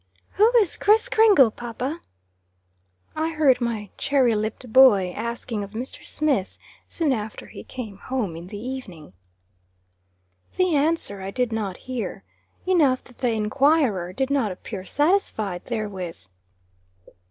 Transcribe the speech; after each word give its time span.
"Who 0.31 0.51
is 0.57 0.77
Kriss 0.77 1.07
Kringle, 1.07 1.51
papa?" 1.51 2.01
I 3.15 3.33
heard 3.33 3.61
my 3.61 3.91
cherry 3.99 4.33
lipped 4.33 4.73
boy 4.73 5.13
asking 5.15 5.63
of 5.63 5.73
Mr. 5.73 6.03
Smith, 6.03 6.57
soon 6.87 7.13
after 7.13 7.45
he 7.45 7.63
came 7.63 7.99
home 7.99 8.35
in 8.35 8.47
the 8.47 8.59
evening. 8.59 9.13
The 10.55 10.75
answer 10.75 11.21
I 11.21 11.29
did 11.29 11.51
not 11.51 11.77
hear. 11.85 12.23
Enough 12.65 13.03
that 13.03 13.19
the 13.19 13.33
enquirer 13.33 14.11
did 14.11 14.31
not 14.31 14.51
appear 14.51 14.85
satisfied 14.85 15.65
therewith. 15.65 16.25